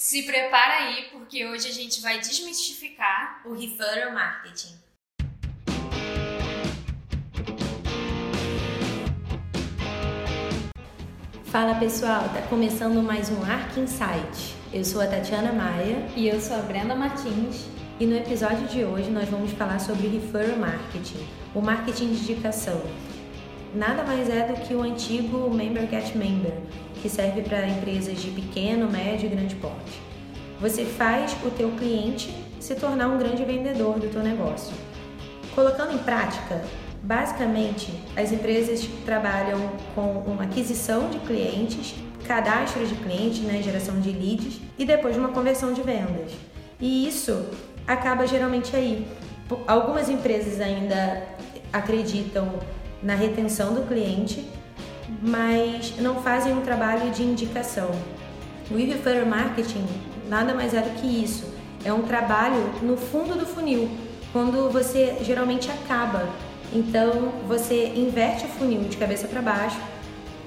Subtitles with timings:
[0.00, 4.76] Se prepara aí, porque hoje a gente vai desmistificar o referral marketing.
[11.46, 14.54] Fala pessoal, tá começando mais um Arc Insight.
[14.72, 17.66] Eu sou a Tatiana Maia e eu sou a Brenda Martins.
[17.98, 22.80] E no episódio de hoje nós vamos falar sobre referral marketing, o marketing de indicação.
[23.74, 26.52] Nada mais é do que o antigo member get member,
[27.02, 30.00] que serve para empresas de pequeno, médio e grande porte.
[30.58, 34.74] Você faz o teu cliente se tornar um grande vendedor do teu negócio.
[35.54, 36.62] Colocando em prática,
[37.02, 41.94] basicamente as empresas trabalham com uma aquisição de clientes,
[42.26, 46.32] cadastro de clientes, né, geração de leads e depois uma conversão de vendas.
[46.80, 47.50] E isso
[47.86, 49.06] acaba geralmente aí.
[49.66, 51.22] Algumas empresas ainda
[51.72, 52.58] acreditam
[53.02, 54.48] na retenção do cliente,
[55.22, 57.90] mas não fazem um trabalho de indicação.
[58.70, 59.86] O referral marketing
[60.28, 61.46] nada mais é do que isso.
[61.84, 63.88] É um trabalho no fundo do funil,
[64.32, 66.28] quando você geralmente acaba.
[66.72, 69.80] Então você inverte o funil de cabeça para baixo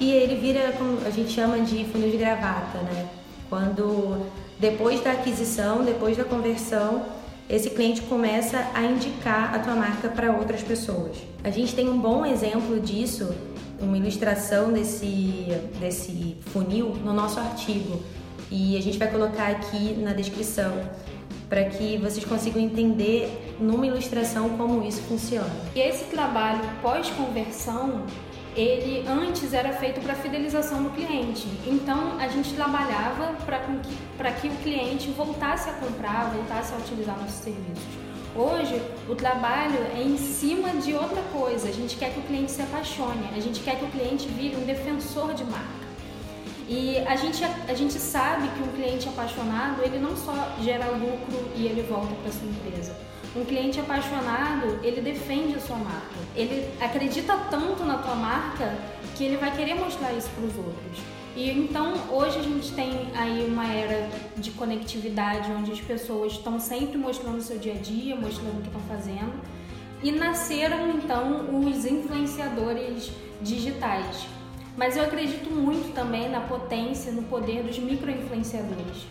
[0.00, 3.08] e ele vira como a gente chama de funil de gravata, né?
[3.48, 4.26] Quando
[4.58, 7.04] depois da aquisição, depois da conversão,
[7.48, 11.16] esse cliente começa a indicar a tua marca para outras pessoas.
[11.42, 13.34] A gente tem um bom exemplo disso,
[13.80, 15.46] uma ilustração desse,
[15.80, 18.02] desse funil no nosso artigo
[18.50, 20.72] e a gente vai colocar aqui na descrição
[21.48, 25.50] para que vocês consigam entender numa ilustração como isso funciona.
[25.74, 28.04] E esse trabalho pós-conversão
[28.60, 31.46] ele antes era feito para fidelização do cliente.
[31.64, 37.16] Então a gente trabalhava para que, que o cliente voltasse a comprar, voltasse a utilizar
[37.20, 37.84] nossos serviços.
[38.34, 41.68] Hoje o trabalho é em cima de outra coisa.
[41.68, 44.56] A gente quer que o cliente se apaixone, a gente quer que o cliente vire
[44.56, 45.88] um defensor de marca.
[46.68, 51.48] E a gente, a gente sabe que um cliente apaixonado, ele não só gera lucro
[51.56, 52.94] e ele volta para sua empresa
[53.38, 56.16] um cliente apaixonado, ele defende a sua marca.
[56.34, 58.76] Ele acredita tanto na tua marca
[59.16, 60.98] que ele vai querer mostrar isso para os outros.
[61.36, 66.58] E então hoje a gente tem aí uma era de conectividade onde as pessoas estão
[66.58, 69.32] sempre mostrando o seu dia a dia, mostrando o que estão fazendo.
[70.02, 73.10] E nasceram então os influenciadores
[73.40, 74.26] digitais.
[74.76, 79.06] Mas eu acredito muito também na potência, no poder dos micro-influenciadores,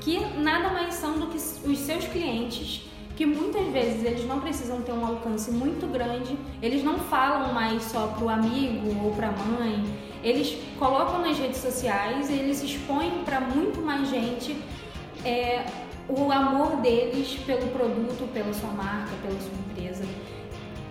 [0.00, 2.91] que nada mais são do que os seus clientes
[3.22, 7.84] que muitas vezes eles não precisam ter um alcance muito grande, eles não falam mais
[7.84, 9.84] só para o amigo ou para a mãe,
[10.24, 14.56] eles colocam nas redes sociais, eles expõem para muito mais gente
[15.24, 15.64] é,
[16.08, 20.04] o amor deles pelo produto, pela sua marca, pela sua empresa.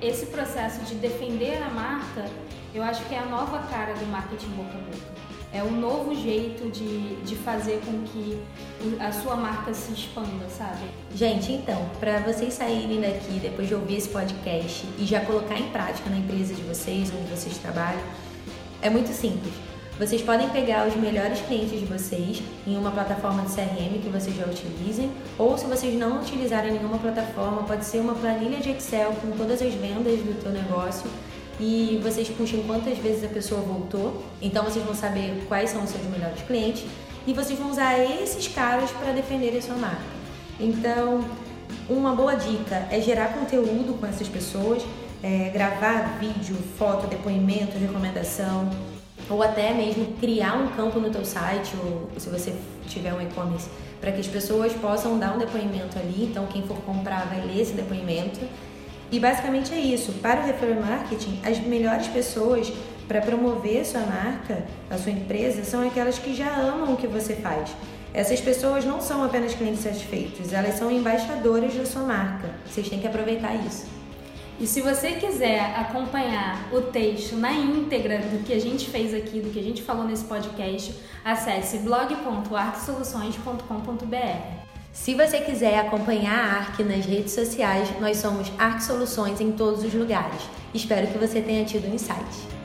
[0.01, 2.31] Esse processo de defender a marca,
[2.73, 6.15] eu acho que é a nova cara do marketing boca a boca é um novo
[6.15, 8.41] jeito de, de fazer com que
[8.99, 10.79] a sua marca se expanda, sabe?
[11.13, 15.69] Gente, então, para vocês saírem daqui depois de ouvir esse podcast e já colocar em
[15.69, 18.01] prática na empresa de vocês, onde vocês trabalham,
[18.81, 19.53] é muito simples.
[19.99, 24.35] Vocês podem pegar os melhores clientes de vocês em uma plataforma de CRM que vocês
[24.35, 29.13] já utilizem, ou se vocês não utilizarem nenhuma plataforma, pode ser uma planilha de Excel
[29.21, 31.07] com todas as vendas do teu negócio
[31.61, 34.23] e vocês puxam quantas vezes a pessoa voltou.
[34.41, 36.83] Então vocês vão saber quais são os seus melhores clientes
[37.27, 40.01] e vocês vão usar esses caras para defender a sua marca.
[40.59, 41.23] Então,
[41.87, 44.83] uma boa dica é gerar conteúdo com essas pessoas,
[45.21, 48.67] é, gravar vídeo, foto, depoimento, recomendação,
[49.29, 52.55] ou até mesmo criar um campo no teu site, ou se você
[52.87, 56.25] tiver um e-commerce, para que as pessoas possam dar um depoimento ali.
[56.25, 58.39] Então, quem for comprar vai ler esse depoimento
[59.11, 60.13] e basicamente é isso.
[60.13, 62.71] Para o referral marketing, as melhores pessoas
[63.07, 67.35] para promover sua marca, a sua empresa, são aquelas que já amam o que você
[67.35, 67.75] faz.
[68.13, 72.49] Essas pessoas não são apenas clientes satisfeitos, elas são embaixadoras da sua marca.
[72.65, 73.85] Vocês têm que aproveitar isso.
[74.59, 79.41] E se você quiser acompanhar o texto na íntegra do que a gente fez aqui,
[79.41, 80.95] do que a gente falou nesse podcast,
[81.25, 84.70] acesse blog.arcsoluções.com.br.
[84.93, 89.85] Se você quiser acompanhar a ARC nas redes sociais, nós somos ARC Soluções em todos
[89.85, 90.41] os lugares.
[90.73, 92.60] Espero que você tenha tido um insight.